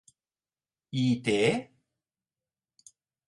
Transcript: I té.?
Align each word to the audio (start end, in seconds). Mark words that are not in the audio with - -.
I 1.01 1.03
té.? 1.27 1.37